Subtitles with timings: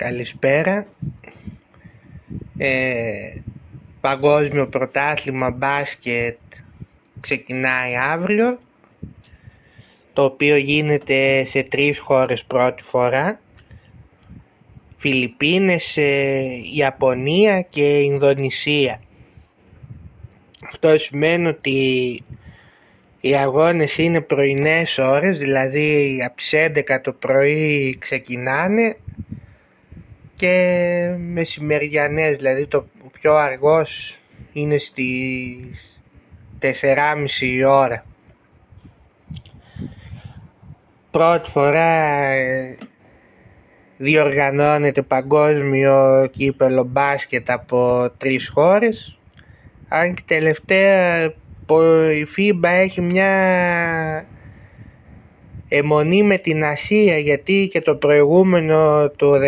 [0.00, 0.86] Καλησπέρα.
[2.58, 3.34] Ε,
[4.00, 6.38] παγκόσμιο πρωτάθλημα μπάσκετ
[7.20, 8.58] ξεκινάει αύριο
[10.12, 13.40] το οποίο γίνεται σε τρεις χώρες πρώτη φορά
[14.96, 16.42] Φιλιππίνες, ε,
[16.74, 19.00] Ιαπωνία και Ινδονησία.
[20.66, 21.78] Αυτό σημαίνει ότι
[23.20, 28.96] οι αγώνες είναι πρωινές ώρες, δηλαδή από τις 11 το πρωί ξεκινάνε
[30.40, 34.18] και μεσημεριανές, δηλαδή το πιο αργός
[34.52, 36.02] είναι στις
[36.60, 36.72] 4.30
[37.40, 38.04] η ώρα.
[41.10, 42.78] Πρώτη φορά ε,
[43.96, 49.18] διοργανώνεται παγκόσμιο κύπελο μπάσκετ από τρεις χώρες
[49.88, 51.24] αν και τελευταία
[52.14, 53.32] η FIBA έχει μια
[55.72, 59.38] αιμονή με την Ασία γιατί και το προηγούμενο το 19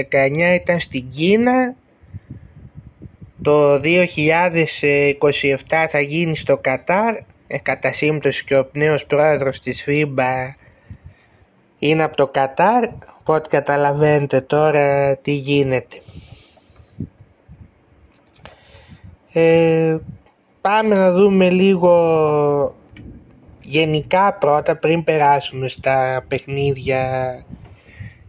[0.54, 1.74] ήταν στην Κίνα.
[3.42, 3.80] Το 2027
[5.88, 7.16] θα γίνει στο Κατάρ.
[7.46, 10.54] Ε, κατά σύμπτωση και ο νέος πρόεδρος της FIBA
[11.78, 12.84] είναι από το Κατάρ.
[13.20, 15.96] Οπότε καταλαβαίνετε τώρα τι γίνεται.
[19.32, 19.96] Ε,
[20.60, 22.74] πάμε να δούμε λίγο
[23.72, 27.34] γενικά πρώτα πριν περάσουμε στα παιχνίδια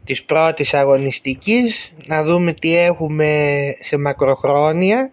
[0.06, 5.12] της πρώτης αγωνιστικής να δούμε τι έχουμε σε μακροχρόνια.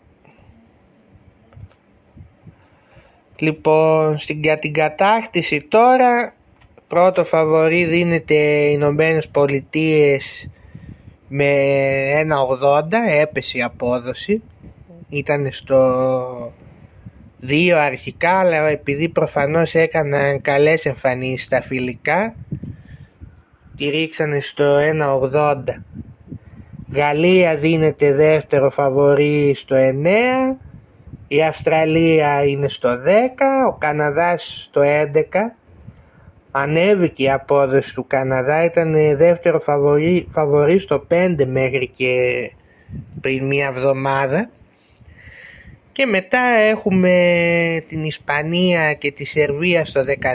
[3.37, 6.35] Λοιπόν στην, για την κατάκτηση τώρα
[6.89, 10.51] πρώτο φαβορή δίνεται οι Ηνωμένες Πολιτείες
[11.29, 11.53] με
[12.61, 12.83] 1,80
[13.21, 14.43] έπεσε η απόδοση.
[15.09, 16.53] Ήταν στο
[17.49, 22.35] 2 αρχικά αλλά επειδή προφανώς έκαναν καλές εμφανίσεις στα φιλικά
[23.77, 24.77] τη ρίξανε στο
[25.33, 25.55] 1,80
[26.93, 30.57] Γαλλία δίνεται δεύτερο φαβορή στο 9
[31.29, 32.95] η Αυστραλία είναι στο 10
[33.69, 35.23] ο Καναδάς στο 11
[36.51, 42.13] ανέβηκε η απόδοση του Καναδά ήταν δεύτερο φαβορή, φαβορή στο 5 μέχρι και
[43.21, 44.51] πριν μία εβδομάδα
[45.93, 50.35] και μετά έχουμε την Ισπανία και τη Σερβία στο 13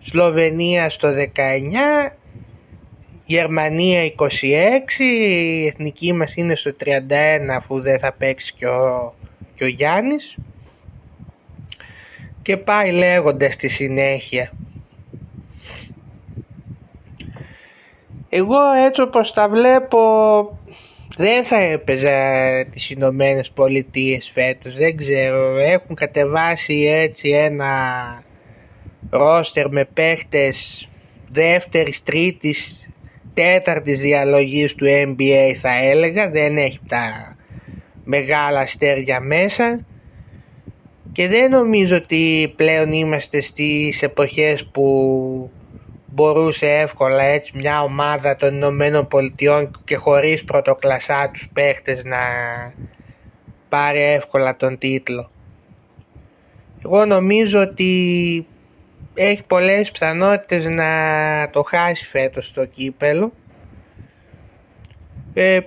[0.00, 2.12] Σλοβενία στο 19
[3.24, 6.88] Γερμανία 26 η εθνική μας είναι στο 31
[7.56, 9.14] αφού δεν θα παίξει και ο,
[9.54, 10.36] και ο Γιάννης.
[12.42, 14.52] Και πάει λέγοντας στη συνέχεια.
[18.28, 19.98] Εγώ έτσι όπως τα βλέπω
[21.16, 22.10] δεν θα έπαιζα
[22.70, 27.74] τις Ηνωμένες Πολιτείες φέτος, δεν ξέρω, έχουν κατεβάσει έτσι ένα
[29.10, 30.88] ρόστερ με παίχτες
[31.32, 32.88] δεύτερης, τρίτης,
[33.34, 37.36] τέταρτης διαλογής του NBA θα έλεγα, δεν έχει τα
[38.04, 39.86] μεγάλα αστέρια μέσα.
[41.12, 45.50] Και δεν νομίζω ότι πλέον είμαστε στις εποχές που
[46.14, 52.18] μπορούσε εύκολα έτσι μια ομάδα των Ηνωμένων Πολιτειών και χωρίς πρωτοκλασσά τους παίχτες να
[53.68, 55.30] πάρει εύκολα τον τίτλο.
[56.84, 58.46] Εγώ νομίζω ότι
[59.14, 60.86] έχει πολλές πιθανότητες να
[61.50, 63.32] το χάσει φέτος το κύπελο.
[65.34, 65.60] Ε,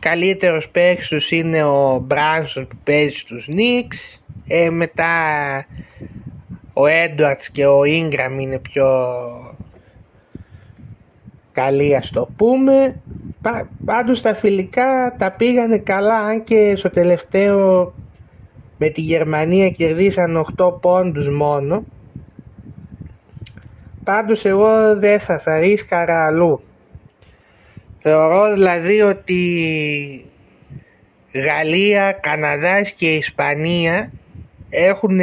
[0.00, 4.22] καλύτερος παίκτης τους είναι ο Μπράνσον που παίζει στους Νίξ.
[4.46, 5.06] Ε, μετά
[6.78, 8.86] ο Έντουαρτς και ο Ίγκραμ είναι πιο
[11.52, 13.00] καλοί ας το πούμε.
[13.84, 17.92] Πάντως τα φιλικά τα πήγανε καλά αν και στο τελευταίο
[18.76, 21.84] με τη Γερμανία κερδίσαν 8 πόντους μόνο.
[24.04, 26.62] Πάντως εγώ δεν θα θα ρίσκαρα αλλού.
[27.98, 29.42] Θεωρώ δηλαδή ότι
[31.32, 34.12] Γαλλία, Καναδάς και Ισπανία
[34.70, 35.20] έχουν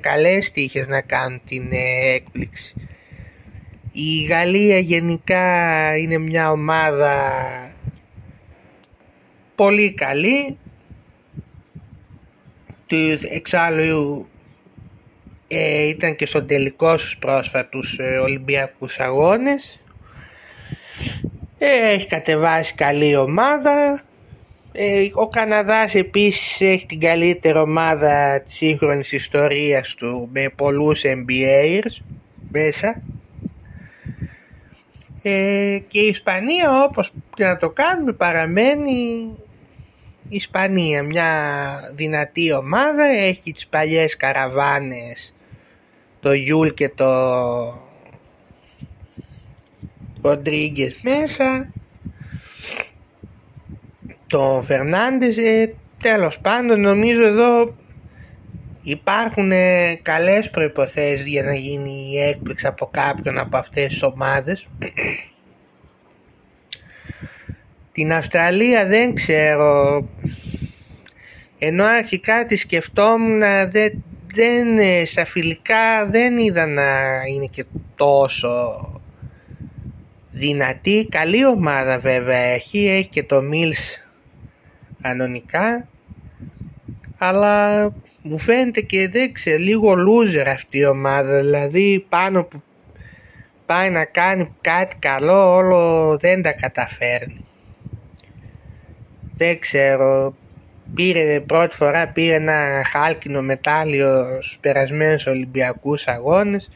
[0.00, 2.74] καλές τύχες να κάνουν την ε, έκπληξη.
[3.92, 7.32] Η Γαλλία γενικά είναι μια ομάδα
[9.54, 10.58] πολύ καλή.
[13.30, 14.28] Εξάλλου
[15.48, 19.80] ε, ήταν και στον τελικό στους πρόσφατους ε, Ολυμπιακούς Αγώνες.
[21.58, 24.00] Ε, έχει κατεβάσει καλή ομάδα ε,
[25.12, 32.02] ο Καναδάς επίσης έχει την καλύτερη ομάδα της σύγχρονης ιστορίας του με πολλούς NBAers
[32.50, 33.02] μέσα.
[35.22, 38.92] Ε, και η Ισπανία όπως και να το κάνουμε παραμένει
[40.28, 41.30] η Ισπανία μια
[41.94, 43.04] δυνατή ομάδα.
[43.04, 45.34] Έχει τις παλιές καραβάνες
[46.20, 47.04] το Γιούλ και το
[50.22, 51.72] Ροντρίγκες μέσα
[54.26, 57.74] τον Φερνάντες ε, τέλος πάντων νομίζω εδώ
[58.82, 64.66] υπάρχουν ε, καλές προϋποθέσεις για να γίνει η έκπληξη από κάποιον από αυτές τις ομάδες.
[67.92, 70.08] Την Αυστραλία δεν ξέρω.
[71.58, 73.40] Ενώ αρχικά τη σκεφτόμουν
[73.70, 76.82] δεν, δεν, ε, στα φιλικά δεν είδα να
[77.34, 77.64] είναι και
[77.96, 78.50] τόσο
[80.30, 81.06] δυνατή.
[81.10, 84.05] Καλή ομάδα βέβαια έχει έχει και το Mills
[85.06, 85.88] κανονικά
[87.18, 87.82] αλλά
[88.22, 91.40] μου φαίνεται και δεν ξέρω λίγο loser αυτή η ομάδα.
[91.40, 92.62] Δηλαδή πάνω που
[93.66, 97.44] πάει να κάνει κάτι καλό όλο δεν τα καταφέρνει.
[99.36, 100.34] Δεν ξέρω
[100.94, 106.70] πήρε πρώτη φορά πήρε ένα χάλκινο μετάλλιο στους περασμένους Ολυμπιακούς αγώνες.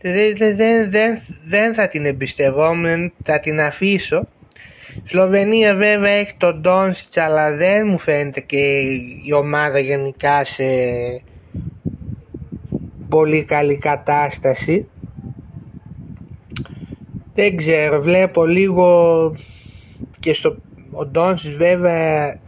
[0.00, 4.28] Δεν, δεν, δεν, δεν θα την εμπιστευόμουν, θα την αφήσω
[5.08, 8.80] Σλοβενία βέβαια έχει τον Ντόνσιτς αλλά δεν μου φαίνεται και
[9.24, 10.64] η ομάδα γενικά σε
[13.08, 14.88] πολύ καλή κατάσταση.
[17.34, 19.34] Δεν ξέρω, βλέπω λίγο
[20.20, 20.56] και στο
[20.90, 22.38] ο Ντόνσιτς βέβαια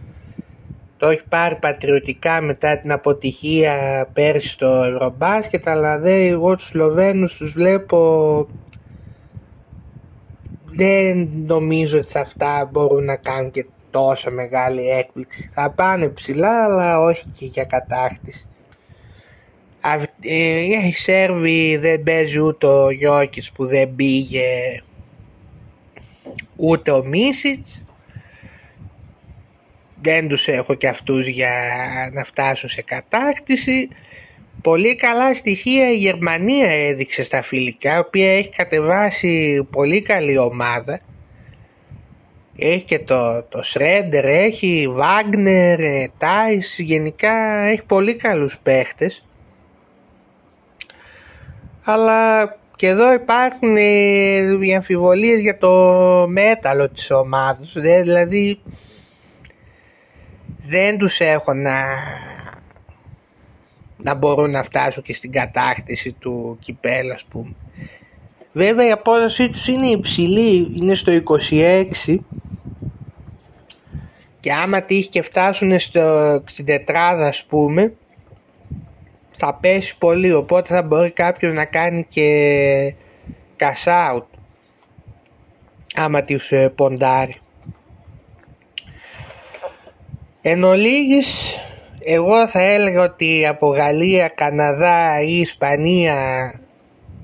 [0.96, 7.36] το έχει πάρει πατριωτικά μετά την αποτυχία πέρσι στο Ευρωμπάσκετ αλλά δεν εγώ τους Σλοβαίνους
[7.36, 8.46] τους βλέπω
[10.78, 15.50] δεν νομίζω ότι αυτά μπορούν να κάνουν και τόσο μεγάλη έκπληξη.
[15.52, 18.48] Θα πάνε ψηλά αλλά όχι και για κατάκτηση.
[20.20, 24.82] Ε, οι Σέρβοι δεν παίζει ούτε ο Γιώκης που δεν πήγε
[26.56, 27.84] ούτε ο Μίσιτς.
[30.02, 31.50] Δεν τους έχω και αυτούς για
[32.12, 33.88] να φτάσουν σε κατάκτηση.
[34.62, 41.00] Πολύ καλά στοιχεία η Γερμανία έδειξε στα φιλικά, η οποία έχει κατεβάσει πολύ καλή ομάδα.
[42.58, 45.80] Έχει και το, το Σρέντερ, έχει Βάγνερ,
[46.18, 49.22] Τάις, γενικά έχει πολύ καλούς παίχτες.
[51.84, 53.86] Αλλά και εδώ υπάρχουν ε,
[54.60, 55.72] οι αμφιβολίες για το
[56.28, 57.72] μέταλλο της ομάδας.
[57.74, 58.60] Δηλαδή
[60.66, 61.80] δεν τους έχω να
[64.02, 67.54] να μπορούν να φτάσουν και στην κατάκτηση του κυπέλα ας πούμε.
[68.52, 71.12] Βέβαια η απόδοσή τους είναι υψηλή, είναι στο
[71.50, 72.16] 26
[74.40, 77.92] και άμα τύχει και φτάσουν στο, στην τετράδα ας πούμε
[79.30, 82.94] θα πέσει πολύ οπότε θα μπορεί κάποιος να κάνει και
[83.58, 84.24] cash out
[85.94, 87.34] άμα τους ε, ποντάρει.
[90.42, 91.58] Εν ολίγης,
[92.04, 96.52] εγώ θα έλεγα ότι από Γαλλία, Καναδά ή Ισπανία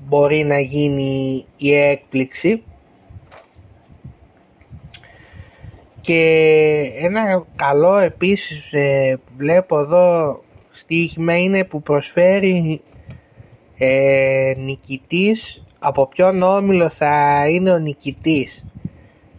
[0.07, 2.63] μπορεί να γίνει η έκπληξη.
[6.01, 10.41] Και ένα καλό επίσης ε, που βλέπω εδώ
[10.71, 12.81] στοίχημα είναι που προσφέρει
[13.77, 15.59] ε, νικητής.
[15.79, 18.63] Από ποιον όμιλο θα είναι ο νικητής;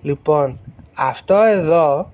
[0.02, 0.60] Λοιπόν
[0.94, 2.12] αυτό εδώ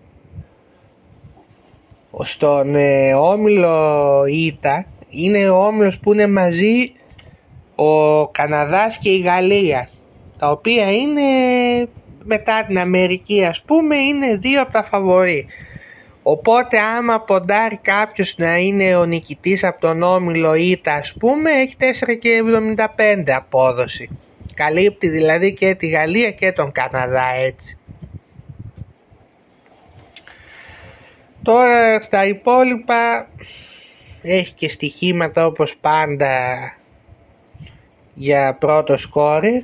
[2.20, 6.92] στον ε, όμιλο ΙΤΑ είναι ο όμιλος που είναι μαζί
[7.74, 9.88] ο Καναδάς και η Γαλλία
[10.38, 11.22] τα οποία είναι
[12.24, 15.46] μετά την Αμερική ας πούμε είναι δύο από τα φαβορή.
[16.22, 21.76] Οπότε άμα ποντάρει κάποιος να είναι ο νικητής από τον όμιλο ΙΤΑ ας πούμε έχει
[23.18, 24.08] 4,75 απόδοση.
[24.54, 27.78] Καλύπτει δηλαδή και τη Γαλλία και τον Καναδά έτσι
[31.42, 33.28] Τώρα στα υπόλοιπα
[34.22, 36.36] έχει και στοιχήματα όπως πάντα
[38.14, 39.62] για πρώτο σκόρερ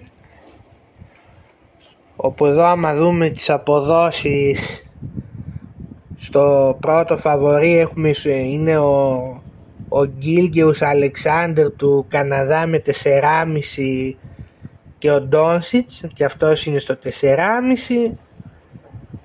[2.16, 4.86] όπου εδώ άμα δούμε τις αποδόσεις
[6.16, 9.16] στο πρώτο φαβορή έχουμε είναι ο,
[9.88, 14.14] ο Γκίλγεους Αλεξάνδρ του Καναδά με 4,5
[14.98, 18.12] και ο Ντόνσιτς και αυτός είναι στο 4,5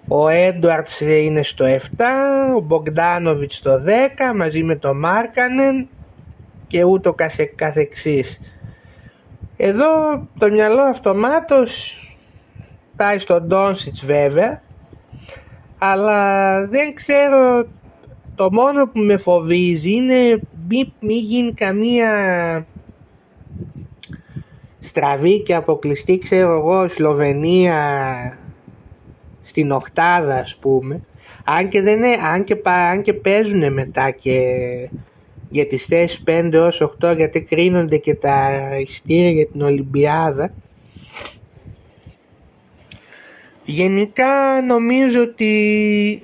[0.08, 1.78] ο Έντουαρτς είναι στο 7,
[2.56, 5.88] ο Μπογκδάνοβιτς στο 10 μαζί με τον Μάρκανεν
[6.68, 7.16] και ούτω
[7.56, 8.40] καθεξής.
[9.58, 9.88] Εδώ
[10.40, 11.98] το μυαλό αυτομάτως
[12.96, 14.62] πάει στον Ντόνσιτς βέβαια
[15.78, 17.66] αλλά δεν ξέρω
[18.36, 22.66] το μόνο που με φοβίζει είναι μη, μη γίνει καμία
[24.80, 27.78] στραβή και αποκλειστή ξέρω εγώ Σλοβενία
[29.54, 31.02] στην οχτάδα ας πούμε
[31.44, 34.40] αν και, δεν είναι, αν και, αν και παίζουν μετά και
[35.50, 40.54] για τις θέσεις 5 έως 8 γιατί κρίνονται και τα ειστήρια για την Ολυμπιάδα
[43.64, 46.24] γενικά νομίζω ότι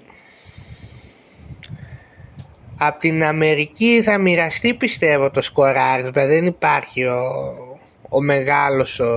[2.77, 6.25] από την Αμερική θα μοιραστεί πιστεύω το σκοράρισμα.
[6.25, 7.21] Δεν υπάρχει ο,
[8.09, 9.13] ο μεγάλος ο,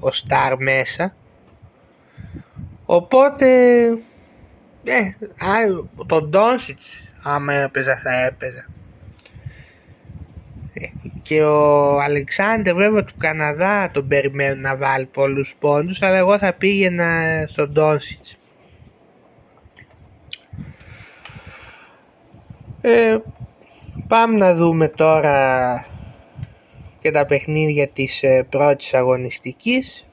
[0.00, 1.14] ο Σταρ μέσα.
[2.90, 3.46] Οπότε
[4.84, 5.02] ε,
[6.06, 8.66] τον Ντόνσιτς άμα έπαιζα θα έπαιζα.
[10.72, 10.86] Ε,
[11.22, 16.52] και ο Αλεξάνδρ βέβαια του Καναδά τον περιμένουν να βάλει πολλούς πόντους αλλά εγώ θα
[16.52, 18.36] πήγαινα στον Ντόνσιτς.
[22.80, 23.16] Ε,
[24.08, 25.86] πάμε να δούμε τώρα
[27.00, 30.06] και τα παιχνίδια της ε, πρώτης αγωνιστικής.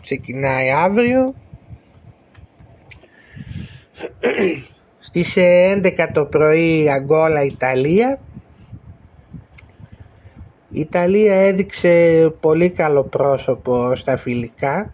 [0.00, 1.34] Ξεκινάει αύριο.
[4.98, 8.20] Στις 11 ε, το πρωί Αγκόλα Ιταλία.
[10.68, 14.92] Η Ιταλία έδειξε πολύ καλό πρόσωπο στα φιλικά.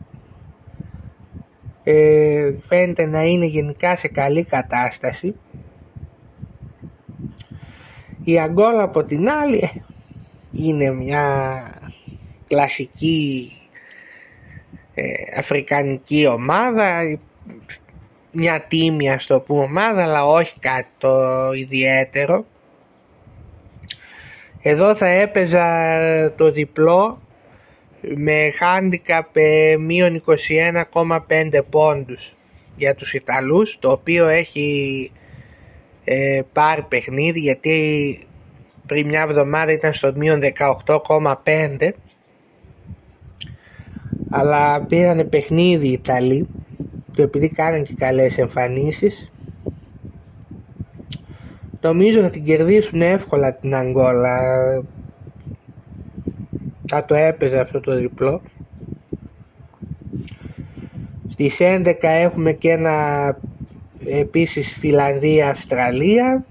[1.83, 5.35] Ε, φαίνεται να είναι γενικά σε καλή κατάσταση.
[8.25, 9.71] Η Αγκόλα από την άλλη ε,
[10.53, 11.63] είναι μια
[12.47, 13.51] κλασική
[14.95, 15.03] ε,
[15.39, 17.03] αφρικανική ομάδα
[18.35, 21.19] μια τίμια στο πούμε ομάδα αλλά όχι κάτι το
[21.53, 22.45] ιδιαίτερο.
[24.63, 25.65] Εδώ θα έπαιζα
[26.37, 27.23] το διπλό
[28.01, 30.23] με handicap ε, μείον
[30.93, 32.35] 21,5 πόντους
[32.77, 35.11] για τους Ιταλούς το οποίο έχει
[36.05, 38.19] ε, πάρει παιχνίδι γιατί
[38.87, 40.41] πριν μια εβδομάδα ήταν στο μείον
[40.87, 41.91] 18,5
[44.31, 46.49] αλλά πήρανε παιχνίδι οι Ιταλοί
[47.15, 49.33] και επειδή κάνανε και καλές εμφανίσεις
[51.85, 54.39] νομίζω θα την κερδίσουν εύκολα την Αγγόλα.
[56.87, 58.43] Θα το έπαιζε αυτό το διπλό.
[61.29, 63.39] Στις 11 έχουμε και ένα
[64.07, 66.45] επίσης Φιλανδία-Αυστραλία.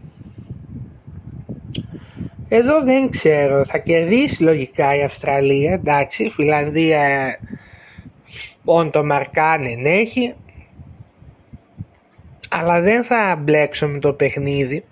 [2.47, 7.37] Εδώ δεν ξέρω, θα κερδίσει λογικά η Αυστραλία, εντάξει, η Φιλανδία
[8.65, 10.33] όν το μαρκάνεν έχει,
[12.59, 14.83] αλλά δεν θα μπλέξω με το παιχνίδι.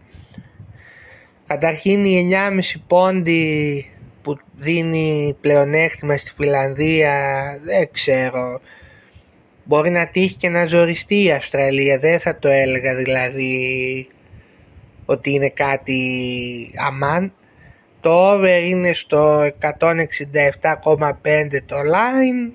[1.48, 3.86] Καταρχήν η 9,5 πόντι
[4.22, 8.60] που δίνει πλεονέκτημα στη Φιλανδία, δεν ξέρω,
[9.64, 14.08] Μπορεί να τύχει και να ζοριστεί η Αυστραλία, δεν θα το έλεγα δηλαδή
[15.06, 16.02] ότι είναι κάτι
[16.88, 17.34] αμάν.
[18.02, 19.50] Το over είναι στο 167,5
[21.66, 22.52] το line.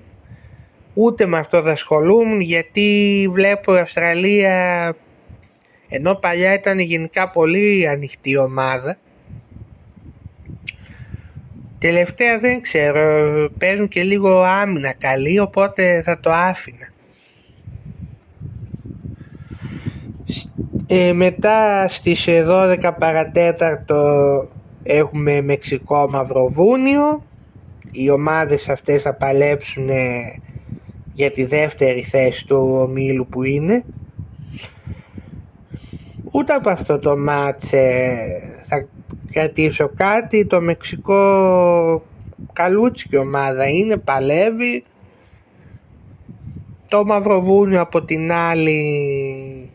[0.99, 4.95] Ούτε με αυτό θα ασχολούμουν γιατί βλέπω η Αυστραλία
[5.87, 8.97] ενώ παλιά ήταν γενικά πολύ ανοιχτή ομάδα
[11.79, 16.89] Τελευταία δεν ξέρω, παίζουν και λίγο άμυνα καλή οπότε θα το άφηνα.
[20.87, 24.03] Ε, μετά στις 12 παρατέταρτο
[24.83, 27.23] έχουμε Μεξικό Μαυροβούνιο.
[27.91, 29.89] Οι ομάδες αυτές θα παλέψουν
[31.17, 33.83] για τη δεύτερη θέση του ομίλου που είναι.
[36.31, 37.69] Ούτε από αυτό το μάτς
[38.63, 38.87] θα
[39.31, 40.45] κρατήσω κάτι.
[40.45, 42.03] Το Μεξικό
[42.53, 44.83] καλούτσικη ομάδα είναι, παλεύει.
[46.87, 49.71] Το Μαυροβούνιο από την άλλη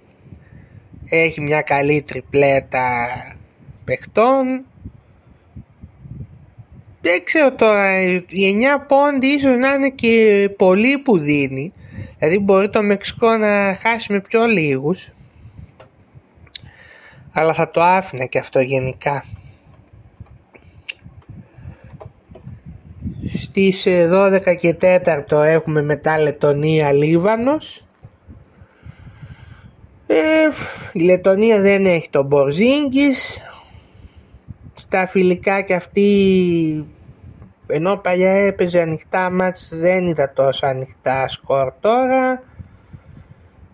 [1.09, 2.87] έχει μια καλή τριπλέτα
[3.85, 4.65] παιχτών
[7.02, 11.73] δεν ξέρω τώρα οι 9 πόντι ίσως να είναι και πολύ που δίνει.
[12.18, 15.09] Δηλαδή μπορεί το Μεξικό να χάσει με πιο λίγους.
[17.32, 19.25] Αλλά θα το άφηνα και αυτό γενικά.
[23.42, 27.85] Στις 12 ε, και 4 έχουμε μετά Λετωνία Λίβανος.
[30.06, 30.49] Ε,
[30.92, 33.40] η Λετωνία δεν έχει τον Μπορζίνγκης.
[34.75, 36.87] Στα φιλικά και αυτή
[37.66, 42.42] ενώ παλιά έπαιζε ανοιχτά μάτς δεν ήταν τόσο ανοιχτά σκορ τώρα.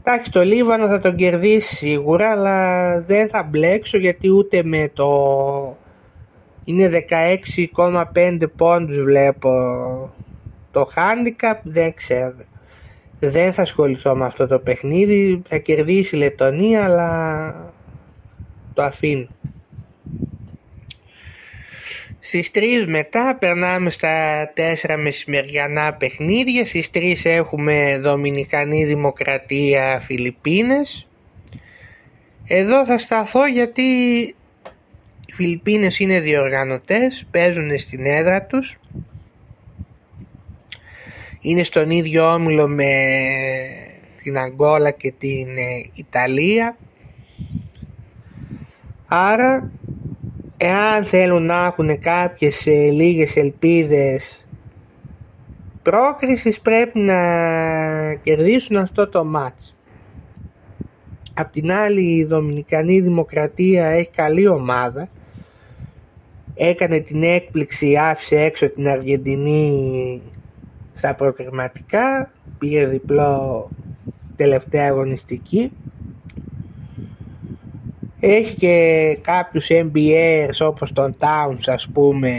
[0.01, 5.09] Εντάξει το Λίβανο θα τον κερδίσει σίγουρα αλλά δεν θα μπλέξω γιατί ούτε με το...
[6.65, 6.91] Είναι
[7.75, 9.51] 16,5 πόντους βλέπω
[10.71, 12.35] το handicap δεν ξέρω
[13.21, 17.73] δεν θα ασχοληθώ με αυτό το παιχνίδι, θα κερδίσει η Λετωνία αλλά
[18.75, 19.27] το αφήνω.
[22.29, 24.53] Στις 3 μετά περνάμε στα
[24.85, 26.67] 4 μεσημεριανά παιχνίδια.
[26.67, 31.09] Στις 3 έχουμε Δομινικανή Δημοκρατία Φιλιππίνες.
[32.47, 33.83] Εδώ θα σταθώ γιατί
[35.27, 38.79] οι Φιλιππίνες είναι διοργανωτές, παίζουν στην έδρα τους
[41.41, 42.93] είναι στον ίδιο όμιλο με
[44.23, 46.77] την Αγκόλα και την ε, Ιταλία
[49.07, 49.71] Άρα
[50.59, 54.47] εάν θέλουν να έχουν κάποιες ε, λίγες ελπίδες
[55.83, 57.15] πρόκρισης πρέπει να
[58.15, 59.77] κερδίσουν αυτό το μάτς.
[61.35, 65.09] Απ' την άλλη η Δομινικανή Δημοκρατία έχει καλή ομάδα.
[66.55, 70.23] Έκανε την έκπληξη, άφησε έξω την Αργεντινή
[70.95, 72.33] στα προκριματικά.
[72.59, 73.71] Πήρε διπλό
[74.37, 75.73] τελευταία αγωνιστική.
[78.21, 82.33] Έχει και κάποιους NBAers όπως τον Towns ας πούμε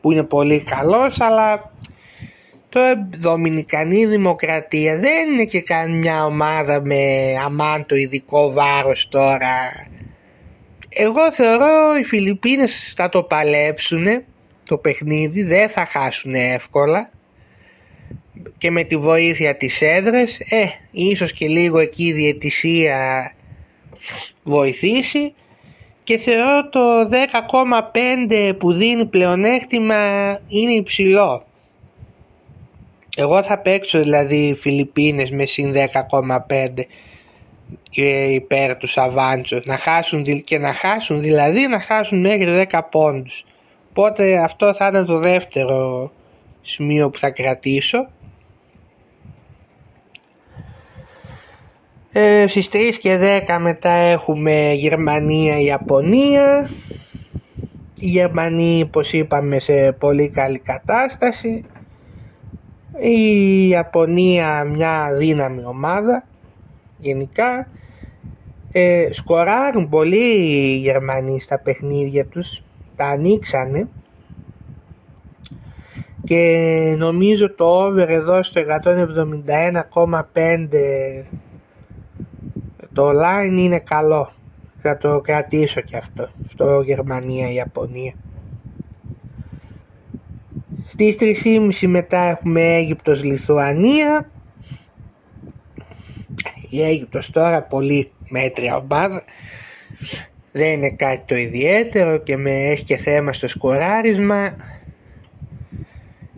[0.00, 1.72] που είναι πολύ καλός αλλά
[2.68, 2.80] το
[3.18, 9.88] Δομινικανή Δημοκρατία δεν είναι και καμιά ομάδα με αμάν το ειδικό βάρος τώρα.
[10.88, 14.06] Εγώ θεωρώ οι Φιλιππίνες θα το παλέψουν
[14.64, 17.10] το παιχνίδι, δεν θα χάσουν εύκολα
[18.58, 23.32] και με τη βοήθεια της έδρας, ε, ίσως και λίγο εκεί η διαιτησία
[24.42, 25.34] βοηθήσει
[26.02, 31.44] και θεωρώ το 10,5 που δίνει πλεονέκτημα είναι υψηλό.
[33.16, 36.86] Εγώ θα παίξω δηλαδή Φιλιππίνες με συν 10,5
[37.96, 43.44] ε, υπέρ τους Σαβάντσο να χάσουν και να χάσουν δηλαδή να χάσουν μέχρι 10 πόντους.
[43.90, 46.10] Οπότε αυτό θα είναι το δεύτερο
[46.62, 48.08] σημείο που θα κρατήσω.
[52.12, 56.68] Ε, στις 3 και 10 μετά έχουμε Γερμανία-Ιαπωνία.
[57.98, 61.64] Η Γερμανία όπως είπαμε σε πολύ καλή κατάσταση.
[62.98, 66.24] Η Ιαπωνία μια δύναμη ομάδα
[66.98, 67.68] γενικά.
[68.72, 72.62] Ε, σκοράρουν πολύ οι Γερμανοί στα παιχνίδια τους.
[72.96, 73.88] Τα ανοίξανε.
[76.24, 78.66] Και νομίζω το over εδώ στο 171,5
[82.92, 84.32] το line είναι καλό.
[84.82, 86.28] Θα το κρατήσω και αυτό.
[86.48, 88.14] Στο Γερμανία-Ιαπωνία.
[90.86, 94.30] Στις 3.30 μετά έχουμε Αίγυπτος-Λιθουανία.
[96.70, 99.24] Η Αίγυπτος τώρα πολύ μέτρια ομάδα.
[100.52, 104.56] Δεν είναι κάτι το ιδιαίτερο και με έχει και θέμα στο σκοράρισμα.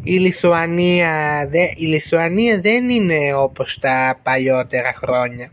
[0.03, 5.51] Η Λιθουανία, η Λιθουανία δεν είναι όπως τα παλιότερα χρόνια.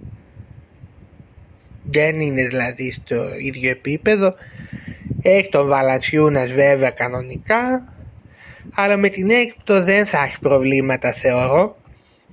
[1.92, 4.36] Δεν είναι δηλαδή στο ίδιο επίπεδο.
[5.22, 7.84] Έχει τον Βαλατσιούνας βέβαια κανονικά
[8.76, 11.78] αλλά με την Αίγυπτο δεν θα έχει προβλήματα θεωρώ.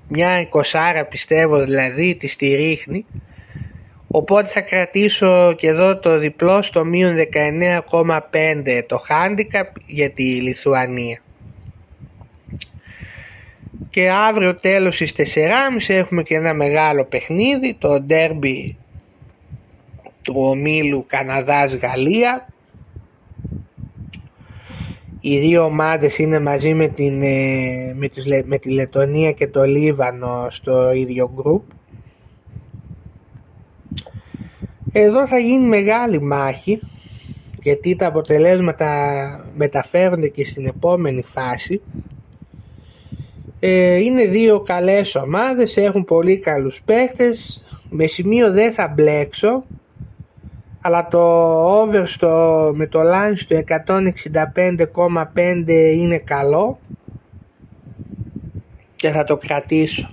[0.09, 3.07] Μια εικοσάρα πιστεύω δηλαδή τη τη ρίχνει.
[4.09, 11.21] Οπότε θα κρατήσω και εδώ το διπλό στο μείον 19,5 το handicap για τη Λιθουανία.
[13.91, 18.79] Και αύριο τέλος στις 4.30 έχουμε και ένα μεγάλο παιχνίδι, το ντέρμπι
[20.27, 22.47] του ομίλου Καναδάς-Γαλλία
[25.21, 29.63] οι δύο ομάδες είναι μαζί με, την, ε, με, τις, με τη Λετωνία και το
[29.63, 31.63] Λίβανο στο ίδιο γκρουπ.
[34.93, 36.81] Εδώ θα γίνει μεγάλη μάχη
[37.63, 41.81] γιατί τα αποτελέσματα μεταφέρονται και στην επόμενη φάση.
[43.61, 47.63] Ε, είναι δύο καλές ομάδες, έχουν πολύ καλούς παίχτες.
[47.91, 49.65] Με σημείο δεν θα μπλέξω
[50.87, 51.21] αλλά το
[51.81, 53.61] over στο, με το line στο
[55.37, 56.79] 165,5 είναι καλό
[58.97, 60.09] και θα το κρατήσω.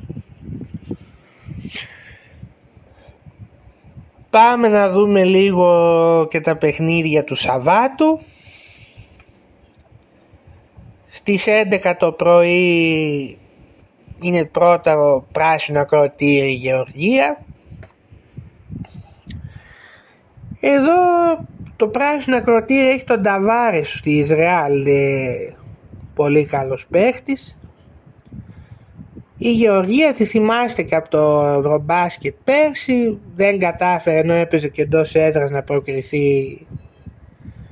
[4.30, 8.20] Πάμε να δούμε λίγο και τα παιχνίδια του Σαββάτου.
[11.10, 11.46] Στις
[11.84, 13.38] 11 το πρωί
[14.22, 17.43] είναι πρώτα πράσινο ακροτήρι Γεωργία
[20.66, 20.94] Εδώ
[21.76, 24.86] το πράσινο ακροτήριο έχει τον Ταβάρες στη Ισραήλ,
[26.14, 27.58] πολύ καλός παίχτης.
[29.38, 35.16] Η Γεωργία τη θυμάστε και από το Ευρωμπάσκετ πέρσι, δεν κατάφερε ενώ έπαιζε και εντός
[35.16, 36.58] έδρας να προκριθεί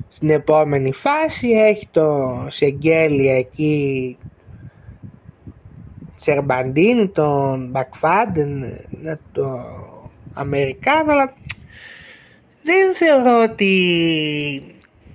[0.08, 1.48] στην επόμενη φάση.
[1.48, 4.16] Έχει το Σεγγέλια εκεί,
[6.16, 8.62] Σερμπαντίνη, τον Μπακφάντεν,
[9.32, 9.60] το
[10.34, 11.34] Αμερικάνο, αλλά
[12.62, 13.72] δεν θεωρώ ότι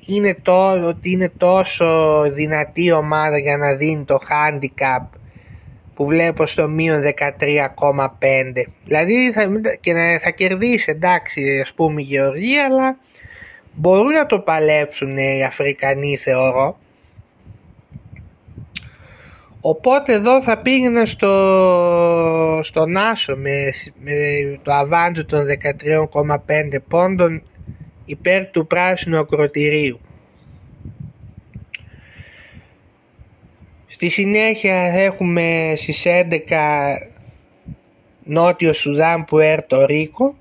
[0.06, 5.06] είναι, το, ότι είναι τόσο δυνατή ομάδα για να δίνει το handicap
[5.94, 7.14] που βλέπω στο μείον 13,5
[8.86, 12.98] δηλαδή θα, και να, θα κερδίσει εντάξει ας πούμε η Γεωργία αλλά
[13.74, 16.78] μπορούν να το παλέψουν οι Αφρικανοί θεωρώ
[19.70, 24.14] Οπότε εδώ θα πήγαινα στο, στον Άσο με, με
[24.64, 25.46] το αβάντο των
[26.48, 27.44] 13,5 πόντων
[28.06, 30.00] υπέρ του πράσινου ακροτηρίου.
[33.88, 36.24] Στη συνέχεια έχουμε στις 11
[38.24, 40.36] Νότιο Σουδάν που το Ρίκο.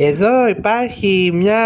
[0.00, 1.60] Εδώ υπάρχει μια...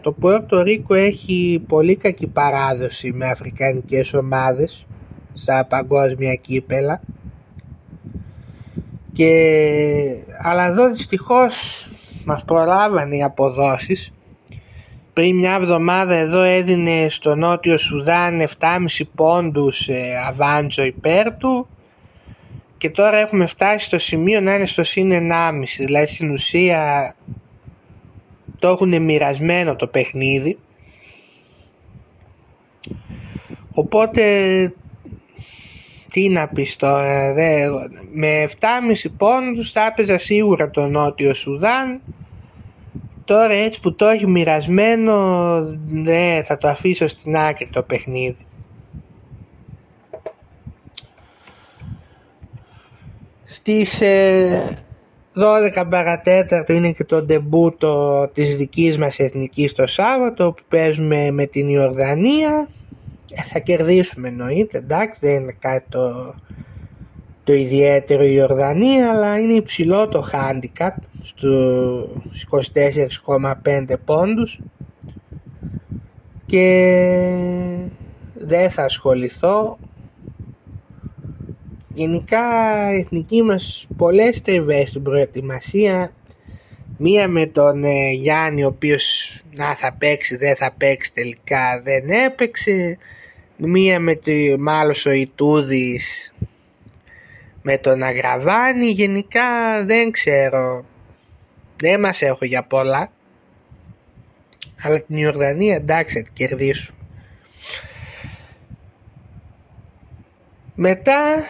[0.00, 4.86] Το Πουέρτο Ρίκο έχει πολύ κακή παράδοση με αφρικανικές ομάδες
[5.34, 7.00] στα παγκόσμια κύπελα.
[9.12, 9.32] Και...
[10.42, 11.86] Αλλά εδώ δυστυχώς
[12.24, 14.12] μας προλάβανε οι αποδόσεις.
[15.12, 18.46] Πριν μια εβδομάδα εδώ έδινε στο Νότιο Σουδάν 7,5
[19.14, 21.68] πόντους ε, αβάντζο υπέρ του.
[22.78, 25.18] Και τώρα έχουμε φτάσει στο σημείο να είναι στο συν 1,5
[25.78, 27.14] δηλαδή στην ουσία
[28.58, 30.58] το έχουν μοιρασμένο το παιχνίδι
[33.72, 34.24] οπότε
[36.12, 37.68] τι να πεις τώρα δε,
[38.12, 42.00] με 7,5 πόντους θα έπαιζα σίγουρα το Νότιο Σουδάν
[43.30, 48.46] Τώρα έτσι που το έχει μοιρασμένο, ναι, θα το αφήσω στην άκρη το παιχνίδι.
[53.44, 54.78] Στις ε,
[55.40, 61.46] 12 παρατέταρτο είναι και το ντεμπούτο της δικής μας εθνικής το Σάββατο που παίζουμε με
[61.46, 62.68] την Ιορδανία.
[63.32, 66.34] Ε, θα κερδίσουμε εννοείται, εντάξει δεν είναι κάτι το,
[67.44, 72.46] το ιδιαίτερο η Ιορδανία αλλά είναι υψηλό το handicap στους
[73.64, 74.60] 24,5 πόντους
[76.46, 76.96] και
[78.34, 79.78] δεν θα ασχοληθώ
[81.94, 82.42] γενικά
[82.94, 86.12] η εθνική μας πολλές τριβές στην προετοιμασία
[86.96, 92.08] μία με τον ε, Γιάννη ο οποίος να θα παίξει δεν θα παίξει τελικά δεν
[92.08, 92.98] έπαιξε
[93.56, 96.32] μία με το Μάλος ο Ιτούδης
[97.62, 100.84] με τον Αγραβάνη γενικά δεν ξέρω
[101.80, 103.12] δεν μας έχω για πολλά.
[104.82, 106.94] Αλλά την Ιορδανία εντάξει θα την κερδίσουν.
[110.74, 111.44] Μετά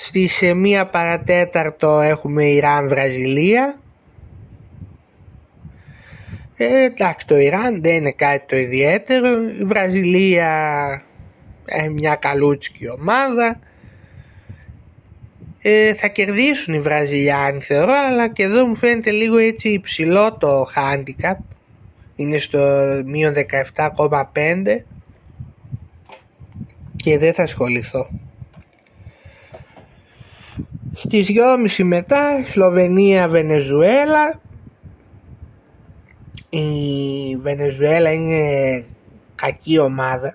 [0.00, 3.78] στις μία παρατέταρτο έχουμε Ιράν-Βραζιλία.
[6.56, 9.28] Ε, εντάξει το Ιράν δεν είναι κάτι το ιδιαίτερο.
[9.60, 11.02] Η Βραζιλία
[11.64, 13.58] έχει μια καλούτσικη ομάδα
[15.62, 20.66] ε, θα κερδίσουν οι Βραζιλιάνοι θεωρώ αλλά και εδώ μου φαίνεται λίγο έτσι υψηλό το
[20.76, 21.36] handicap
[22.16, 22.58] είναι στο
[23.04, 23.34] μείον
[23.74, 24.22] 17,5
[26.96, 28.10] και δεν θα ασχοληθώ
[31.00, 31.28] στις
[31.78, 34.40] 2.30 μετά Σλοβενία-Βενεζουέλα
[36.48, 38.84] η Βενεζουέλα είναι
[39.34, 40.34] κακή ομάδα.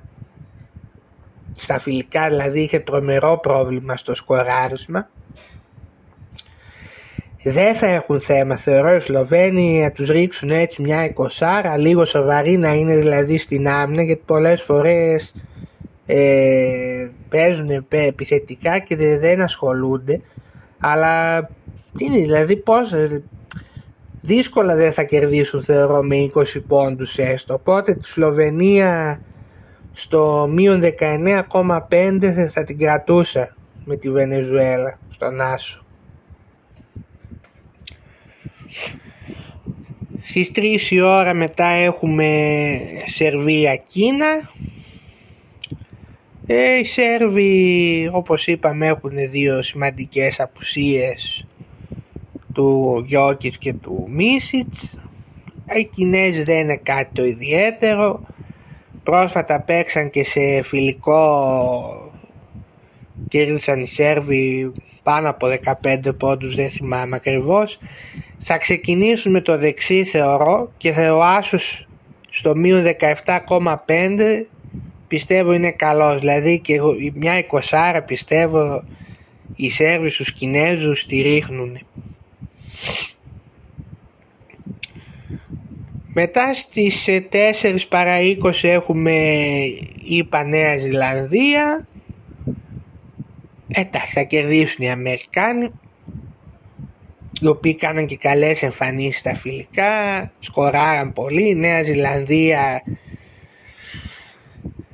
[1.55, 5.09] Στα φιλικά δηλαδή είχε τρομερό πρόβλημα στο σκοράρισμα.
[7.43, 12.57] Δεν θα έχουν θέμα θεωρώ οι Σλοβαίνοι να τους ρίξουν έτσι μια εικοσάρα λίγο σοβαρή
[12.57, 15.35] να είναι δηλαδή στην άμυνα γιατί πολλές φορές
[16.05, 20.21] ε, παίζουν επιθετικά και δεν ασχολούνται
[20.85, 21.41] αλλά
[21.97, 23.23] τι είναι δηλαδή πώς ε,
[24.21, 29.21] δύσκολα δεν θα κερδίσουν θεωρώ με 20 πόντους έστω οπότε τη Σλοβενία
[29.91, 35.83] στο μείον 19,5 θα την κρατούσα με τη Βενεζουέλα στον Άσο
[40.25, 44.49] Στις 3 η ώρα μετά έχουμε Σερβία-Κίνα.
[46.47, 51.45] Ε, οι Σέρβοι όπως είπαμε έχουν δύο σημαντικές απουσίες
[52.53, 54.97] του Γιώκης και του Μίσιτς.
[55.77, 58.21] Οι Κινέζοι δεν είναι κάτι το ιδιαίτερο.
[59.03, 62.13] Πρόσφατα παίξαν και σε φιλικό
[63.27, 64.71] κέρδισαν οι Σέρβοι
[65.03, 65.47] πάνω από
[65.81, 67.79] 15 πόντους δεν θυμάμαι ακριβώς
[68.39, 71.87] θα ξεκινήσουν με το δεξί θεωρώ και θα ο Άσος
[72.29, 72.83] στο μείον
[73.25, 74.45] 17,5
[75.13, 76.19] πιστεύω είναι καλός.
[76.19, 76.79] Δηλαδή και
[77.13, 78.83] μια εικοσάρα πιστεύω
[79.55, 81.77] οι Σέρβοι στους Κινέζους τη ρίχνουν
[86.13, 87.09] μετά στις
[87.61, 89.11] 4 παρα 20 έχουμε
[90.03, 91.87] είπα Νέα Ζηλανδία.
[93.67, 95.69] Εντάξει θα κερδίσουν οι Αμερικάνοι
[97.41, 102.83] οι οποίοι κάναν και καλές εμφανίσεις στα φιλικά, σκοράραν πολύ, η Νέα Ζηλανδία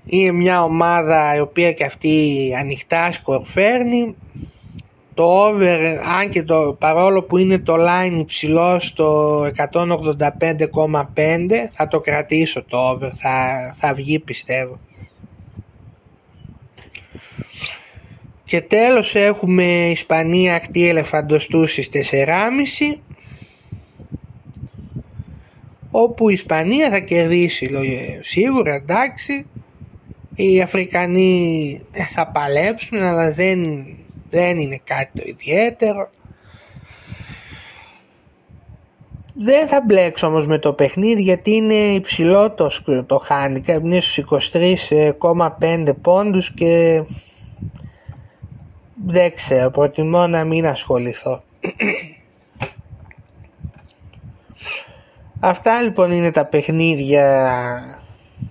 [0.09, 4.15] είναι μια ομάδα η οποία και αυτή ανοιχτά σκορφέρνει
[5.13, 9.41] το over, αν και το παρόλο που είναι το line υψηλό στο
[9.71, 9.81] 185,5
[11.71, 14.79] θα το κρατήσω το over, θα, θα βγει πιστεύω.
[18.45, 22.99] Και τέλος έχουμε Ισπανία ακτή ελεφαντοστού στις 4,5
[25.91, 27.69] όπου η Ισπανία θα κερδίσει
[28.21, 29.47] σίγουρα εντάξει
[30.41, 33.85] οι Αφρικανοί ε, θα παλέψουν αλλά δεν,
[34.29, 36.09] δεν είναι κάτι το ιδιαίτερο.
[39.33, 42.71] Δεν θα μπλέξω όμως με το παιχνίδι γιατί είναι υψηλό το,
[43.05, 44.49] το χάνικα είναι στους
[44.89, 47.03] 23,5 πόντους και
[49.05, 51.43] δεν ξέρω προτιμώ να μην ασχοληθώ.
[55.39, 57.98] Αυτά λοιπόν είναι τα παιχνίδια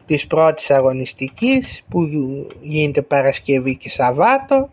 [0.07, 2.09] της πρώτης αγωνιστικής που
[2.62, 4.70] γίνεται Παρασκευή και Σαββάτο.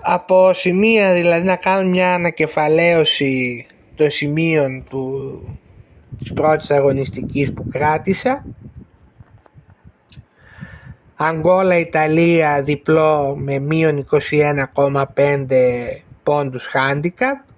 [0.00, 5.18] Από σημεία δηλαδή να κάνω μια ανακεφαλαίωση των σημείων του,
[6.18, 8.44] της πρώτης αγωνιστικής που κράτησα.
[11.14, 15.46] Αγγόλα Ιταλία διπλό με μείον 21,5
[16.22, 17.53] πόντους handicap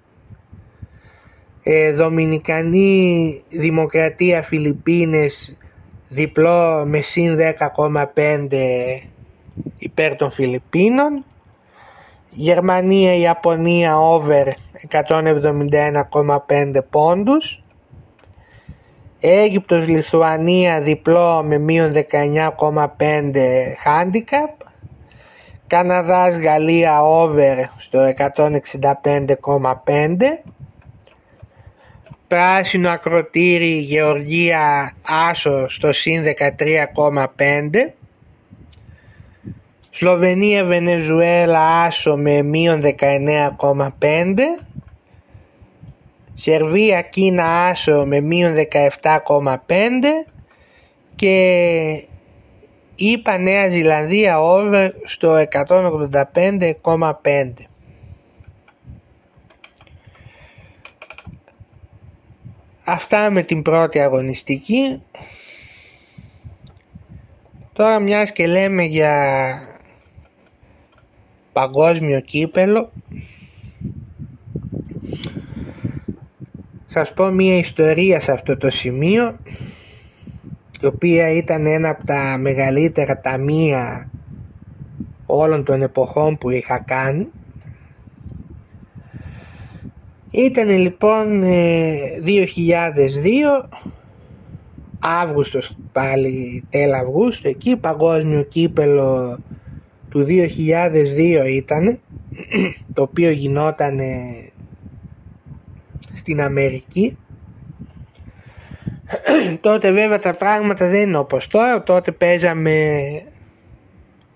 [1.69, 5.55] ε, Δομινικανή Δημοκρατία Φιλιππίνες
[6.09, 8.47] διπλό με συν 10,5
[9.77, 11.25] υπέρ των Φιλιππίνων.
[12.29, 14.47] Γερμανία Ιαπωνία over
[14.89, 17.63] 171,5 πόντους.
[19.19, 22.01] Αίγυπτος Λιθουανία διπλό με μείον 19,5
[23.85, 24.51] handicap.
[25.67, 30.43] Καναδάς Γαλλία over στο 165,5
[32.27, 36.23] πράσινο ακροτήρι Γεωργία Άσο στο συν
[37.05, 37.23] 13,5
[39.89, 44.39] Σλοβενία Βενεζουέλα Άσο με μείον 19,5
[46.33, 48.53] Σερβία Κίνα Άσο με μείον
[49.01, 49.69] 17,5
[51.15, 52.07] και
[52.95, 55.43] είπα Νέα Ζηλανδία over στο
[56.83, 57.47] 185,5
[62.89, 65.01] Αυτά με την πρώτη αγωνιστική.
[67.73, 69.61] Τώρα μιας και λέμε για
[71.53, 72.91] παγκόσμιο κύπελο
[76.85, 79.37] σας πω μια ιστορία σε αυτό το σημείο
[80.81, 84.11] η οποία ήταν ένα από τα μεγαλύτερα ταμεία
[85.25, 87.29] όλων των εποχών που είχα κάνει
[90.31, 92.23] ήταν λοιπόν 2002 ε,
[94.99, 99.39] Αύγουστος πάλι τέλ Αυγούστου εκεί παγκόσμιο κύπελο
[100.09, 100.29] του 2002
[101.47, 101.99] ήταν
[102.93, 103.99] το οποίο γινόταν
[106.13, 107.17] στην Αμερική.
[109.61, 111.83] Τότε βέβαια τα πράγματα δεν είναι όπως τώρα.
[111.83, 112.97] Τότε παίζαμε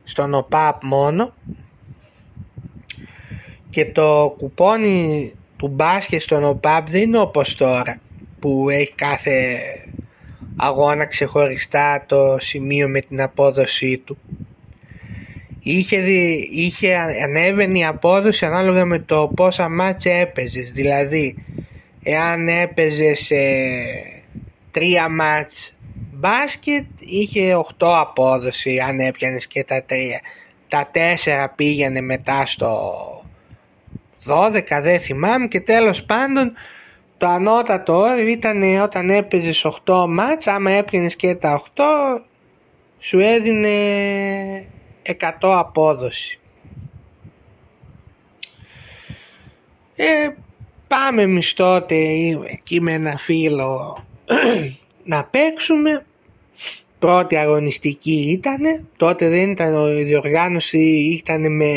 [0.04, 1.34] στον ΟΠΑΠ μόνο.
[3.70, 8.00] Και το κουπόνι του μπάσκετ στον ΟΠΑΠ δεν είναι όπως τώρα
[8.40, 9.60] που έχει κάθε
[10.56, 14.18] αγώνα ξεχωριστά το σημείο με την απόδοσή του.
[15.60, 15.98] Είχε,
[16.52, 20.72] είχε ανέβαινε η απόδοση ανάλογα με το πόσα μάτς έπαιζες.
[20.72, 21.46] Δηλαδή,
[22.04, 23.32] εάν έπαιζες
[24.72, 25.74] τρία μάτς
[26.14, 30.22] μπάσκετ, είχε 8 απόδοση αν έπιανες και τα τρία.
[30.68, 32.82] Τα τέσσερα πήγαινε μετά στο
[34.26, 36.54] 12 δεν θυμάμαι και τέλος πάντων
[37.18, 41.82] το ανώτατο όριο ήταν όταν έπαιζες 8 μάτς άμα έπαιρνες και τα 8
[43.00, 43.70] σου έδινε
[45.04, 46.40] 100 απόδοση.
[49.96, 50.30] Ε,
[50.88, 51.96] πάμε εμείς τότε
[52.48, 54.04] εκεί με ένα φίλο
[55.04, 56.06] να παίξουμε.
[57.00, 60.80] Πρώτη αγωνιστική ήτανε τότε δεν ήταν η διοργάνωση
[61.24, 61.74] ήταν με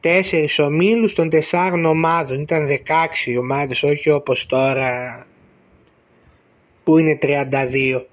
[0.00, 2.40] τέσσερις ομίλους των τεσσάρων ομάδων.
[2.40, 5.26] Ήταν 16 ομάδες, όχι όπως τώρα
[6.84, 8.06] που είναι 32.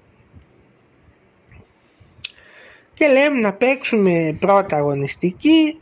[2.94, 5.80] Και λέμε να παίξουμε πρώτα αγωνιστική,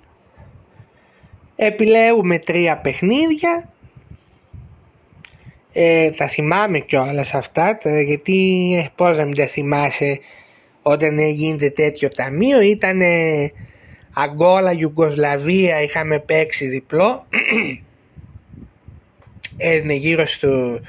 [1.56, 3.72] επιλέγουμε τρία παιχνίδια,
[5.72, 10.20] ε, τα θυμάμαι κιόλας αυτά, γιατί ε, πώς να μην τα θυμάσαι
[10.82, 13.00] όταν γίνεται τέτοιο ταμείο, ήταν
[14.14, 17.26] Αγκόλα, Ιουγκοσλαβία είχαμε παίξει διπλό.
[19.56, 20.80] Έδινε γύρω στου,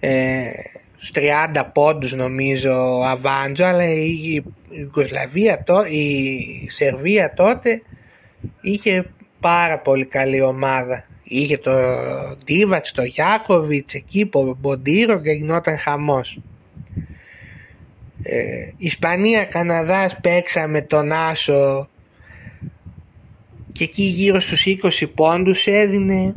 [0.00, 0.50] ε,
[0.96, 1.12] στους
[1.54, 7.82] 30 πόντους νομίζω ο Αβάντζο αλλά η Ιουγκοσλαβία, η Σερβία τότε
[8.60, 9.04] είχε
[9.40, 11.04] πάρα πολύ καλή ομάδα.
[11.22, 11.72] Είχε το
[12.44, 16.38] Ντίβατς, το Γιάκοβιτς εκεί, το Μποντίρο και γινόταν χαμός.
[18.22, 21.88] Ε, Ισπανία, Καναδάς παίξαμε τον Άσο
[23.72, 26.34] και εκεί γύρω στους 20 πόντους έδινε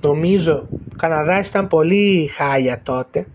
[0.00, 3.26] νομίζω ο Καναδάς ήταν πολύ χάλια τότε.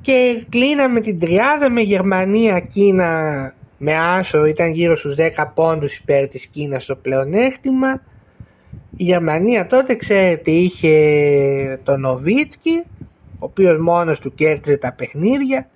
[0.00, 6.28] Και κλείναμε την τριάδα με Γερμανία, Κίνα με άσο ήταν γύρω στους 10 πόντους υπέρ
[6.28, 8.02] της Κίνας στο πλεονέκτημα.
[8.96, 12.82] Η Γερμανία τότε ξέρετε είχε τον Νοβίτσκι
[13.38, 15.68] ο οποίος μόνος του κέρδιζε τα παιχνίδια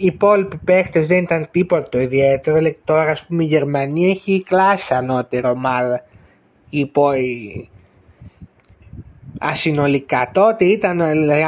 [0.00, 4.42] οι υπόλοιποι παίχτες δεν ήταν τίποτα το ιδιαίτερο λέει, τώρα ας πούμε η Γερμανία έχει
[4.42, 6.04] κλάσει ανώτερη ομάδα
[6.70, 6.90] η,
[9.38, 11.00] ασυνολικά τότε ήταν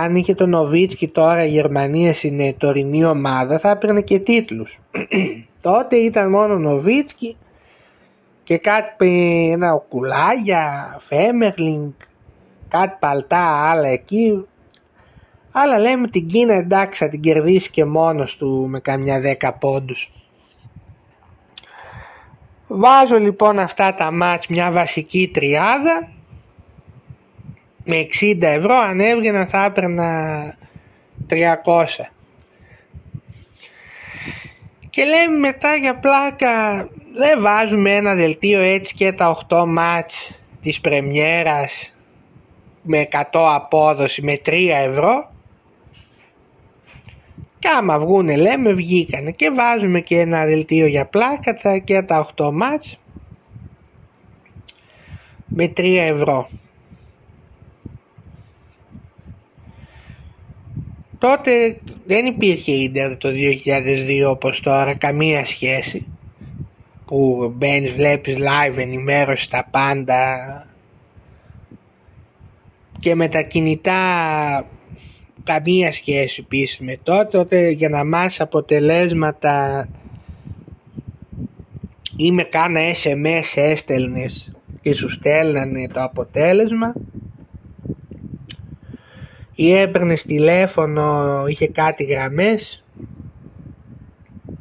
[0.02, 4.80] αν είχε τον Νοβίτσκι τώρα η Γερμανία στην τωρινή ομάδα θα έπαιρνε και τίτλους
[5.60, 7.36] τότε ήταν μόνο Νοβίτσκι
[8.44, 11.90] και κάτι ένα οκουλάγια, Φέμερλινγκ,
[12.68, 14.46] κάτι παλτά άλλα εκεί.
[15.52, 20.10] Αλλά λέμε την Κίνα εντάξει θα την κερδίσει και μόνος του με καμιά δέκα πόντους.
[22.66, 26.08] Βάζω λοιπόν αυτά τα μάτς μια βασική τριάδα
[27.84, 30.42] με 60 ευρώ αν έβγαινα θα έπαιρνα
[31.30, 31.36] 300.
[34.90, 40.80] Και λέμε μετά για πλάκα δεν βάζουμε ένα δελτίο έτσι και τα 8 μάτς της
[40.80, 41.94] πρεμιέρας
[42.82, 45.31] με 100 απόδοση με 3 ευρώ
[47.62, 52.50] και άμα βγούνε λέμε βγήκανε και βάζουμε και ένα δελτίο για πλάκα και τα 8
[52.52, 52.98] μάτς
[55.46, 56.48] με 3 ευρώ.
[61.18, 66.06] Τότε δεν υπήρχε ίντερνετ το 2002 όπως τώρα καμία σχέση
[67.06, 70.36] που μπαίνεις βλέπεις live ενημέρωση τα πάντα
[73.00, 74.66] και με τα κινητά
[75.44, 79.88] καμία σχέση πίσω με τότε, τότε για να μάθεις αποτελέσματα
[82.16, 86.94] ή με κάνα SMS έστελνες και σου στέλνανε το αποτέλεσμα
[89.54, 92.84] ή έπαιρνες τηλέφωνο, είχε κάτι γραμμές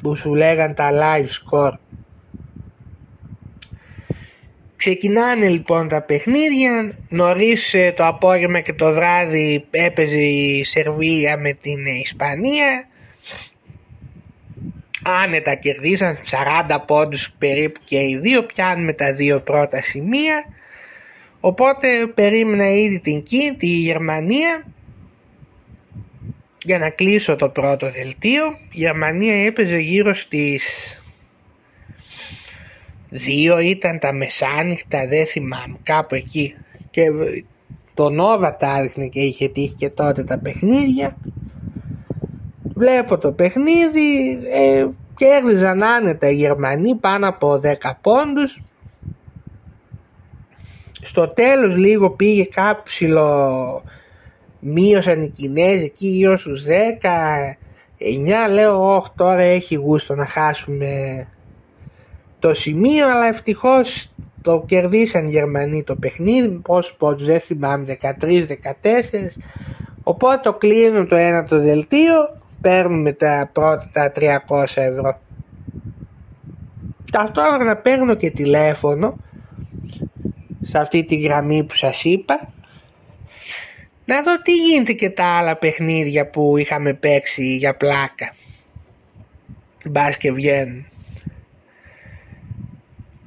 [0.01, 1.73] που σου λέγαν τα live score.
[4.81, 11.53] Ξεκινάνε λοιπόν τα παιχνίδια, νωρίς ε, το απόγευμα και το βράδυ έπαιζε η Σερβία με
[11.53, 12.87] την Ισπανία.
[15.23, 16.17] Άνετα κερδίσαν
[16.69, 20.45] 40 πόντους περίπου και οι δύο, πιάνουμε τα δύο πρώτα σημεία.
[21.39, 24.65] Οπότε περίμενα ήδη την Κίνα, τη Γερμανία
[26.63, 28.45] για να κλείσω το πρώτο δελτίο.
[28.71, 30.63] Η Γερμανία έπαιζε γύρω στις
[33.13, 36.55] Δύο ήταν τα μεσάνυχτα, δεν θυμάμαι, κάπου εκεί.
[36.89, 37.03] Και
[37.93, 41.17] το Νόβα τα έδειχνε και είχε τύχει και τότε τα παιχνίδια.
[42.63, 48.61] Βλέπω το παιχνίδι, ε, κέρδιζαν άνετα οι Γερμανοί πάνω από 10 πόντους.
[51.01, 53.83] Στο τέλος λίγο πήγε κάπου ψηλό,
[54.59, 57.57] μείωσαν οι Κινέζοι εκεί γύρω στους 10,
[57.97, 60.87] 9 λέω όχι τώρα έχει γούστο να χάσουμε
[62.41, 66.49] το σημείο αλλά ευτυχώς το κερδίσαν οι Γερμανοί το παιχνίδι.
[66.49, 68.47] Πόσους πόντους δεν θυμάμαι 13-14
[70.03, 72.41] οπότε το κλείνουν το ένα το δελτίο.
[72.61, 75.19] Παίρνουμε τα πρώτα τα 300 ευρώ.
[77.11, 79.17] Ταυτόχρονα παίρνω και τηλέφωνο
[80.61, 82.53] σε αυτή τη γραμμή που σας είπα.
[84.05, 88.33] Να δω τι γίνεται και τα άλλα παιχνίδια που είχαμε παίξει για πλάκα.
[89.85, 90.85] Μπας και βγαίνουν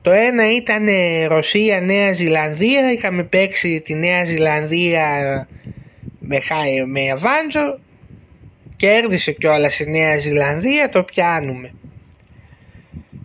[0.04, 0.86] το ένα ήταν
[1.28, 2.92] Ρωσία-Νέα Ζηλανδία.
[2.92, 5.08] Είχαμε παίξει τη Νέα Ζηλανδία
[6.18, 6.40] με,
[6.86, 7.78] με Αβάντζο.
[8.76, 11.72] Κέρδισε κιόλας η Νέα Ζηλανδία, το πιάνουμε.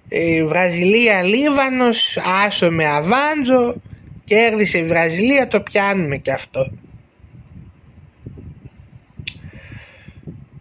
[0.10, 3.82] Ε, Βραζιλία-Λίβανος, άσο με Αβάντζο.
[4.24, 6.72] Κέρδισε η Βραζιλία, το πιάνουμε κι αυτό.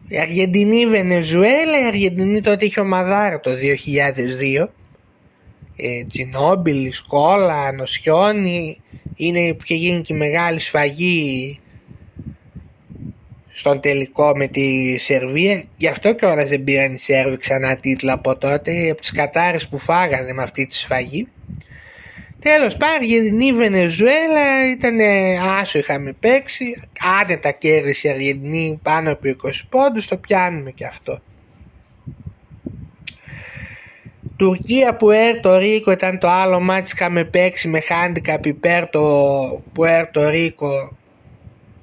[0.09, 4.69] Η Αργεντινή-Βενεζουέλα, η Αργεντινή τότε είχε ομαδάρα το 2002
[5.81, 8.81] ε, Τζινόμπιλ, Σκόλα, Νοσιόνι
[9.17, 11.61] είναι που είχε γίνει και μεγάλη σφαγή
[13.53, 15.65] στον τελικό με τη Σερβία.
[15.77, 19.69] Γι' αυτό και όλα δεν πήραν οι Σέρβοι ξανά τίτλο από τότε από τις κατάρες
[19.69, 21.29] που φάγανε με αυτή τη σφαγή.
[22.41, 24.99] Τέλος πάντων η Βενεζουέλα ήταν
[25.61, 26.83] άσο είχαμε παίξει.
[27.21, 31.21] Άνετα κέρδισε η Αργεντινή πάνω από 20 πόντους το πιάνουμε και αυτό
[34.39, 35.09] Τουρκία που
[35.43, 40.97] το Ρίκο ήταν το άλλο μάτι είχαμε παίξει με handicap υπέρ το Πουέρτο Ρίκο.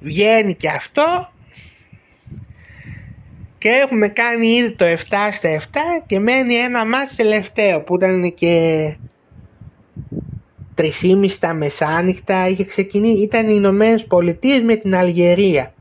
[0.00, 1.30] Βγαίνει και αυτό.
[3.58, 4.94] Και έχουμε κάνει ήδη το 7
[5.32, 5.62] στα 7
[6.06, 8.96] και μένει ένα μάτς τελευταίο που ήταν και
[10.76, 15.74] 3,5 στα μεσάνυχτα είχε ξεκινήσει, ήταν οι Ηνωμένες Πολιτείες με την Αλγερία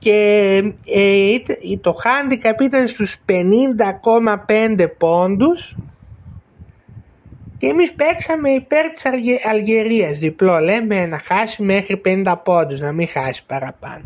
[0.00, 3.16] και ε, το handicap ήταν στους
[4.46, 5.76] 50,5 πόντους.
[7.58, 9.04] Και εμείς παίξαμε υπέρ της
[9.50, 14.04] Αλγερίας διπλό λέμε να χάσει μέχρι 50 πόντους να μην χάσει παραπάνω.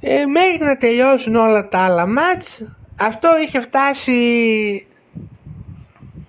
[0.00, 2.64] Ε, μέχρι να τελειώσουν όλα τα άλλα μάτς
[3.02, 4.86] αυτό είχε φτάσει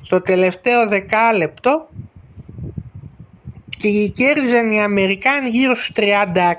[0.01, 1.89] στο τελευταίο δεκάλεπτο
[3.81, 6.05] και κέρδιζαν οι Αμερικάνοι γύρω στους 30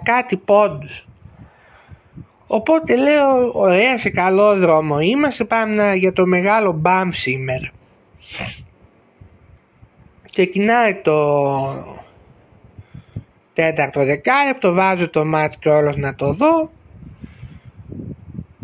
[0.03, 1.07] κάτι πόντους.
[2.47, 7.71] Οπότε λέω ωραία σε καλό δρόμο είμαστε πάμε για το μεγάλο μπαμ σήμερα.
[10.31, 11.99] Ξεκινάει το
[13.53, 16.71] τέταρτο δεκάλεπτο βάζω το μάτς και όλος να το δω.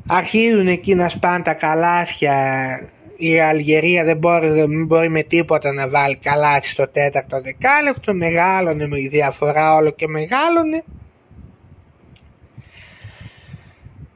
[0.07, 2.81] Αρχίζουν εκεί να σπάνε τα καλάθια
[3.21, 8.87] η Αλγερία δεν μπορεί, δεν μπορεί με τίποτα να βάλει καλά στο τέταρτο δεκάλεπτο, μεγάλωνε
[8.87, 10.85] με η διαφορά όλο και μεγάλωνε.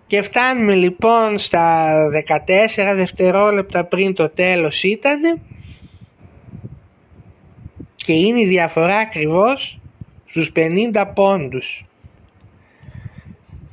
[0.06, 1.94] Και φτάνουμε λοιπόν στα
[2.26, 5.40] 14 δευτερόλεπτα πριν το τέλος ήτανε
[7.96, 9.80] και είναι η διαφορά ακριβώς
[10.26, 11.84] στους 50 πόντους.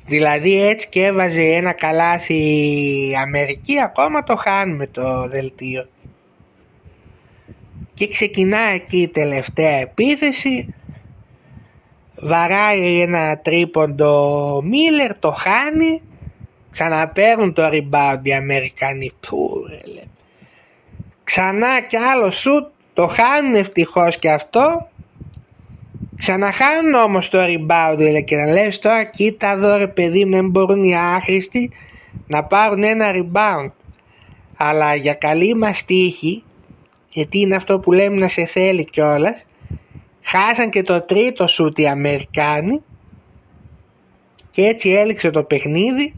[0.10, 2.34] Δηλαδή έτσι και έβαζε ένα καλάθι
[3.10, 5.88] η Αμερική ακόμα το χάνουμε το δελτίο.
[7.94, 10.74] Και ξεκινάει εκεί η τελευταία επίθεση.
[12.16, 16.02] Βαράει ένα τρίποντο Μίλλερ, το χάνει.
[16.72, 19.12] Ξαναπαίρνουν το rebound οι Αμερικανοί.
[21.24, 24.90] Ξανά κι άλλο σουτ, το χάνουν ευτυχώς και αυτό
[26.20, 30.84] Ξαναχάνουν όμως το rebound και να λες τώρα κοίτα εδώ ρε παιδί μου δεν μπορούν
[30.84, 31.72] οι άχρηστοι
[32.28, 33.72] να πάρουν ένα rebound.
[34.58, 36.44] Αλλά για καλή μας τύχη,
[37.10, 39.46] γιατί είναι αυτό που λέμε να σε θέλει κιόλας.
[40.22, 42.82] χάσαν και το τρίτο σουτ οι Αμερικάνοι
[44.52, 46.14] και έτσι έληξε το παιχνίδι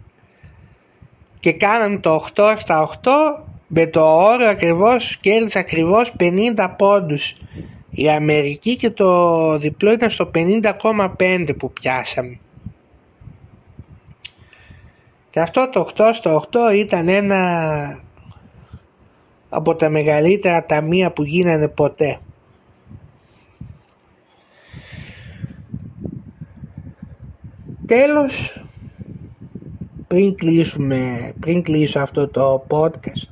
[1.40, 3.10] και κάναν το 8 στα 8
[3.68, 7.36] με το όριο ακριβώς κέρδισε ακριβώς 50 πόντους
[7.92, 12.40] η Αμερική και το διπλό ήταν στο 50,5 που πιάσαμε.
[15.30, 18.04] Και αυτό το 8 στο 8 ήταν ένα
[19.50, 22.20] από τα μεγαλύτερα ταμεία που γίνανε ποτέ.
[27.86, 28.64] Τέλος,
[30.08, 33.31] πριν κλείσουμε, πριν κλείσω αυτό το podcast,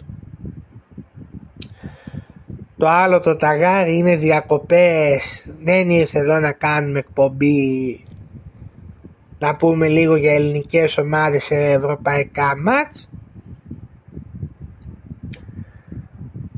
[2.79, 5.53] το άλλο το ταγάρι είναι διακοπές.
[5.63, 7.99] Δεν ήρθε εδώ να κάνουμε εκπομπή
[9.39, 13.09] να πούμε λίγο για ελληνικές ομάδες σε ευρωπαϊκά μάτς.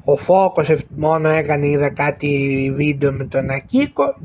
[0.03, 4.17] Ο Φόκος μόνο έκανε είδα κάτι βίντεο με τον Ακίκο.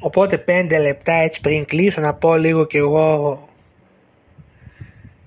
[0.00, 3.48] Οπότε πέντε λεπτά έτσι πριν κλείσω να πω λίγο και εγώ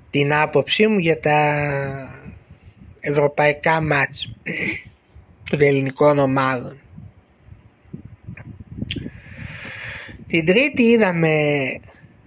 [0.09, 1.39] την άποψή μου για τα
[3.08, 4.32] ευρωπαϊκά μάτς
[5.49, 6.80] των ελληνικών ομάδων.
[10.28, 11.32] Την τρίτη είδαμε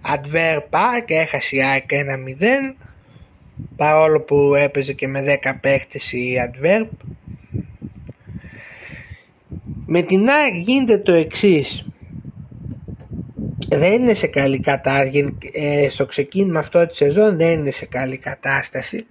[0.01, 2.75] Adverb και έχασε η ΑΕΚ 1-0
[3.75, 6.87] παρόλο που έπαιζε και με 10 παίχτες η Adverb.
[9.85, 11.85] Με την ΑΕΚ γίνεται το εξής.
[13.69, 18.17] Δεν είναι σε καλή κατάσταση, ε, στο ξεκίνημα αυτό της σεζόν δεν είναι σε καλή
[18.17, 19.05] κατάσταση.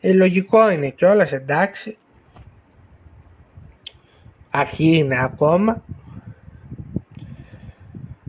[0.00, 1.96] Ε, λογικό είναι κιόλας εντάξει.
[4.50, 5.82] Αρχή είναι ακόμα.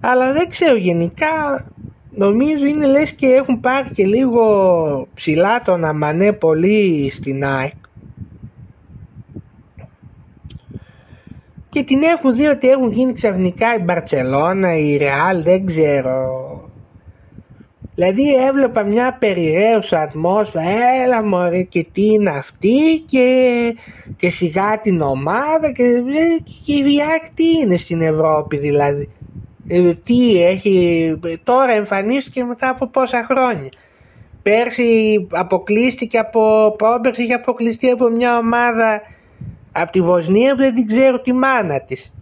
[0.02, 1.66] Αλλά δεν ξέρω γενικά
[2.12, 7.74] νομίζω είναι λες και έχουν πάρει και λίγο ψηλά τον Αμανέ πολύ στην ΑΕΚ.
[11.70, 16.71] Και την έχουν δει ότι έχουν γίνει ξαφνικά η Μπαρτσελώνα, η Ρεάλ, δεν ξέρω
[18.02, 20.64] Δηλαδή έβλεπα μια περιραίουσα ατμόσφαιρα,
[21.04, 23.76] έλα μωρέ και τι είναι αυτή και,
[24.18, 26.04] και σιγά την ομάδα και,
[26.66, 29.10] και η Βιάκ τι είναι στην Ευρώπη δηλαδή.
[29.68, 33.70] Ε, τι έχει, τώρα εμφανίστηκε μετά από πόσα χρόνια.
[34.42, 39.02] Πέρσι αποκλείστηκε από, πρόπερσι είχε αποκλειστεί από μια ομάδα
[39.72, 42.14] από τη Βοσνία που δεν την ξέρω τη μάνα της.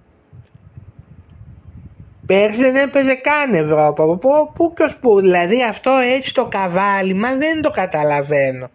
[2.30, 4.01] Πέρσι δεν έπαιζε καν Ευρώπη.
[4.01, 5.19] Πού, πού και ως πού.
[5.19, 8.69] Δηλαδή αυτό έτσι το καβάλιμα δεν το καταλαβαίνω.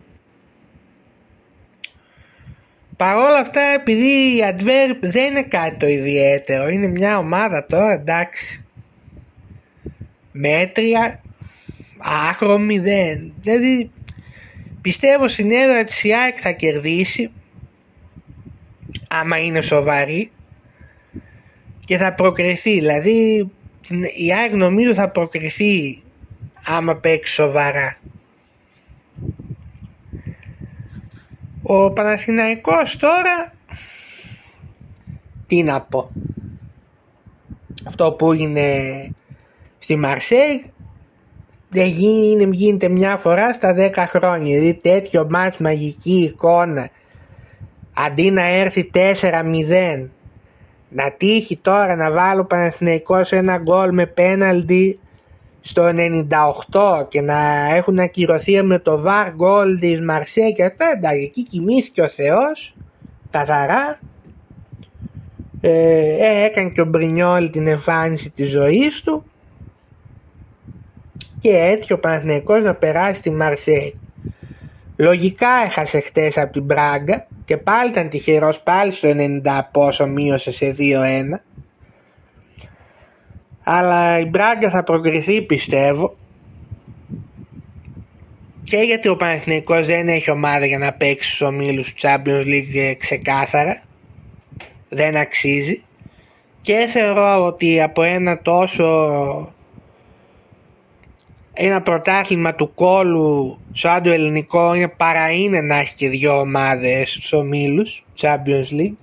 [2.96, 6.68] Παρ' όλα αυτά επειδή η Adverb δεν είναι κάτι το ιδιαίτερο.
[6.68, 8.64] Είναι μια ομάδα τώρα εντάξει.
[10.32, 11.20] μέτρια,
[11.98, 13.32] άχρωμη, δεν.
[13.42, 13.90] Δηλαδή
[14.80, 17.30] πιστεύω στην έδρα της η θα κερδίσει
[19.09, 20.30] άμα είναι σοβαρή
[21.85, 22.72] και θα προκριθεί.
[22.72, 23.51] Δηλαδή
[24.16, 26.03] η ΑΕΚ νομίζω θα προκριθεί
[26.66, 27.97] άμα παίξει σοβαρά.
[31.62, 33.53] Ο Παναθηναϊκός τώρα
[35.47, 36.11] τι να πω.
[37.85, 38.68] Αυτό που είναι
[39.78, 40.64] στη Μαρσέη
[41.68, 41.87] δεν
[42.53, 44.59] γίνεται μια φορά στα 10 χρόνια.
[44.59, 46.91] Δηλαδή τέτοιο μάτς μαγική εικόνα
[47.93, 50.09] αντί να έρθει 4-0
[50.95, 54.99] να τύχει τώρα να βάλω Παναθηναϊκός ένα γκολ με πέναλτι
[55.61, 55.90] στο
[56.70, 61.45] 98 και να έχουν ακυρωθεί με το βαρ γκολ της Μαρσέ και αυτά εντάξει εκεί
[61.45, 62.74] κοιμήθηκε ο Θεός
[63.30, 63.99] καθαρά
[65.61, 69.24] ε, ε, έκανε και ο Μπρινιόλ την εμφάνιση της ζωής του
[71.40, 73.99] και έτσι ο Παναθηναϊκός να περάσει τη Μαρσέη.
[74.97, 80.53] Λογικά έχασε χτες από την Μπράγκα και πάλι ήταν τυχερός πάλι στο 90 πόσο μείωσε
[80.53, 80.82] σε 2-1
[83.64, 86.16] αλλά η Μπράγκα θα προκριθεί πιστεύω.
[88.64, 92.95] Και γιατί ο Παναθηναϊκός δεν έχει ομάδα για να παίξει στους ομίλους του Champions League
[92.99, 93.82] ξεκάθαρα.
[94.88, 95.82] Δεν αξίζει.
[96.61, 99.55] Και θεωρώ ότι από ένα τόσο
[101.55, 107.12] ένα πρωτάθλημα του κόλου σαν το ελληνικό είναι παρά είναι να έχει και δύο ομάδες
[107.12, 108.96] στους ομίλους Champions League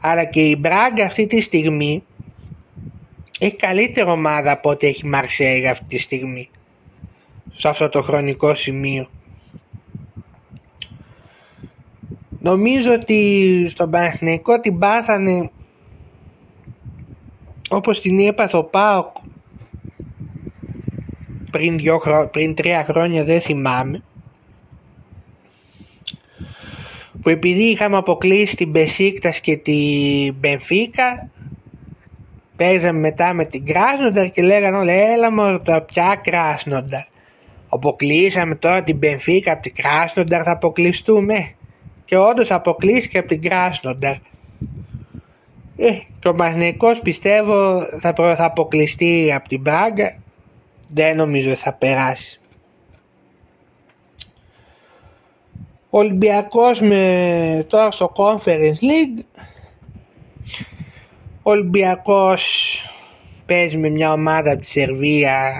[0.00, 2.04] αλλά και η Μπράγκα αυτή τη στιγμή
[3.38, 6.50] έχει καλύτερη ομάδα από ό,τι έχει Μαρσέη αυτή τη στιγμή
[7.50, 9.08] σε αυτό το χρονικό σημείο.
[12.38, 15.50] Νομίζω ότι στον Παναθηναϊκό την πάθανε
[17.70, 19.16] όπως την έπαθε ο Πάοκ
[21.52, 22.00] πριν, δυο
[22.32, 24.02] πριν τρία χρόνια δεν θυμάμαι.
[27.22, 31.30] Που επειδή είχαμε αποκλείσει την Μπεσίκτας και την Μπενφίκα
[32.56, 37.10] παίζαμε μετά με την Κράσνονταρ και λέγανε όλοι έλα μου το πια Κράσνονταρ
[37.74, 41.54] αποκλείσαμε τώρα την Μπενφίκα από την Κράσνονταρ θα αποκλειστούμε.
[42.04, 44.14] Και όντως αποκλείστηκε από την Κράσνονταρ
[45.76, 50.16] ε, και ο Μαγνικός πιστεύω θα, θα αποκλειστεί από την Μπράγκα
[50.94, 52.40] δεν νομίζω θα περάσει.
[55.90, 59.22] Ο Ολυμπιακός με τώρα στο Conference League
[61.42, 62.76] ο Ολυμπιακός
[63.46, 65.52] παίζει με μια ομάδα από τη Σερβία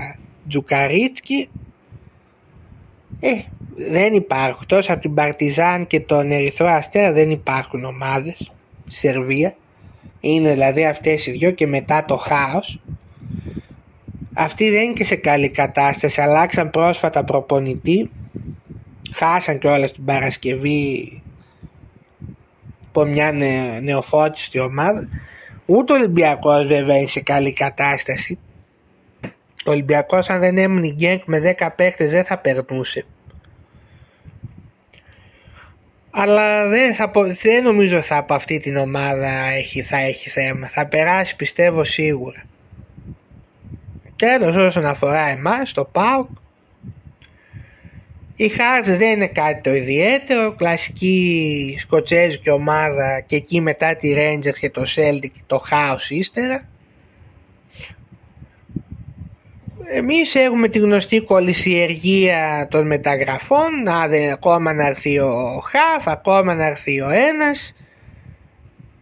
[0.48, 1.48] Τζουκαρίτσκι.
[3.20, 3.40] Ε,
[3.76, 4.66] δεν υπάρχουν.
[4.66, 8.52] Τόσο από την Παρτιζάν και τον Ερυθρό Αστέρα δεν υπάρχουν ομάδες
[8.86, 9.54] στη Σερβία.
[10.20, 12.80] Είναι δηλαδή αυτές οι δυο και μετά το χάος
[14.34, 16.20] αυτοί δεν είναι και σε καλή κατάσταση.
[16.20, 18.10] Αλλάξαν πρόσφατα προπονητή.
[19.14, 21.22] Χάσαν και όλα την Παρασκευή
[22.88, 25.08] από μια νε, νεοφώτιστη ομάδα.
[25.66, 28.38] Ούτε ο Ολυμπιακός βέβαια είναι σε καλή κατάσταση.
[29.66, 33.06] Ο Ολυμπιακός αν δεν έμεινε γκέγκ με 10 παίχτες δεν θα περνούσε.
[36.10, 37.10] Αλλά δεν, θα,
[37.42, 40.68] δεν νομίζω θα από αυτή την ομάδα έχει, θα έχει θέμα.
[40.68, 42.42] Θα περάσει πιστεύω σίγουρα.
[44.22, 46.28] Τέλος όσον αφορά εμάς το ΠΑΟΚ
[48.36, 54.58] η Hearts δεν είναι κάτι το ιδιαίτερο, κλασική σκοτσέζικη ομάδα και εκεί μετά τη Rangers
[54.60, 56.68] και το Celtic το χάος ύστερα.
[59.92, 64.00] Εμείς έχουμε τη γνωστή κολυσιεργία των μεταγραφών, να,
[64.32, 67.74] ακόμα να έρθει ο Χαφ, ακόμα να έρθει ο ένας.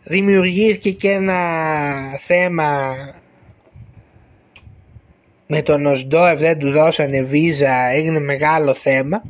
[0.03, 1.41] Δημιουργήθηκε και ένα
[2.19, 2.95] θέμα
[5.53, 9.23] με τον Οσντόεφ δεν του δώσανε βίζα έγινε μεγάλο θέμα.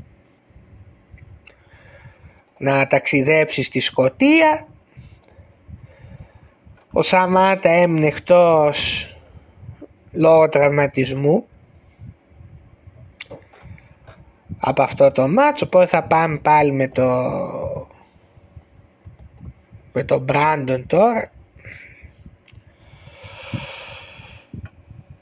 [2.58, 4.66] Να ταξιδέψει στη Σκοτία
[6.92, 9.06] ο Σαμάτα έμεινε εκτός
[10.12, 11.46] λόγω τραυματισμού.
[14.58, 17.06] Από αυτό το μάτσο οπότε θα πάμε πάλι με το
[19.92, 21.30] με τον Μπράντον τώρα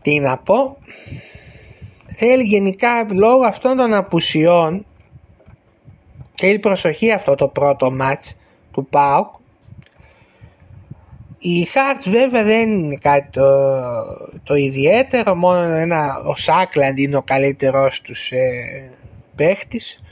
[0.08, 0.76] τι να πω;
[2.14, 4.86] Θέλει γενικά λόγω αυτών των απουσιών
[6.34, 8.36] θέλει προσοχή αυτό το πρώτο μάτς
[8.72, 9.28] του ΠΑΟΚ.
[11.38, 13.46] Η Χάρτς βέβαια δεν είναι κάτι το,
[14.42, 18.48] το ιδιαίτερο μόνο ένα, ο Σάκλαντ είναι ο καλύτερος τους ε,
[19.36, 20.02] παίχτης.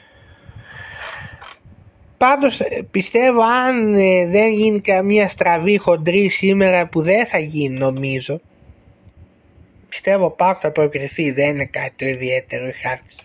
[2.16, 8.40] Πάντως πιστεύω αν ε, δεν γίνει καμία στραβή χοντρή σήμερα που δεν θα γίνει νομίζω
[9.96, 13.16] πιστεύω Πάοκ θα προκριθεί, δεν είναι κάτι το ιδιαίτερο η χάρτης.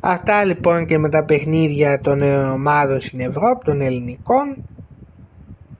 [0.00, 4.56] Αυτά λοιπόν και με τα παιχνίδια των ομάδων στην Ευρώπη, των ελληνικών.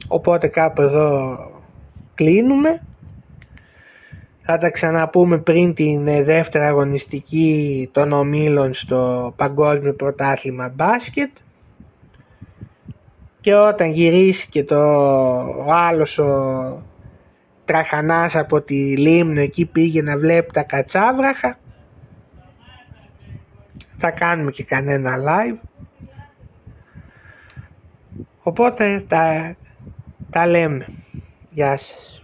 [0.08, 1.36] Οπότε κάπου εδώ
[2.14, 2.82] κλείνουμε.
[4.42, 11.30] Θα τα ξαναπούμε πριν την δεύτερη αγωνιστική των ομίλων στο Παγκόσμιο Πρωτάθλημα Μπάσκετ.
[13.40, 14.76] Και όταν γυρίσει και το
[15.66, 16.93] ο άλλος ο
[17.64, 21.58] Τραχανάς από τη Λίμνο εκεί πήγε να βλέπει τα κατσάβραχα.
[23.98, 25.58] Θα κάνουμε και κανένα live.
[28.42, 29.54] Οπότε τα,
[30.30, 30.86] τα λέμε.
[31.50, 32.23] Γεια σας